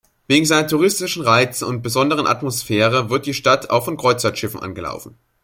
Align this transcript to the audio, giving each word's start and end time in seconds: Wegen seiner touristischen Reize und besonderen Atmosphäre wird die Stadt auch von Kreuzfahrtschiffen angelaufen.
Wegen 0.25 0.47
seiner 0.47 0.65
touristischen 0.67 1.21
Reize 1.21 1.67
und 1.67 1.83
besonderen 1.83 2.25
Atmosphäre 2.25 3.11
wird 3.11 3.27
die 3.27 3.35
Stadt 3.35 3.69
auch 3.69 3.85
von 3.85 3.97
Kreuzfahrtschiffen 3.97 4.59
angelaufen. 4.59 5.15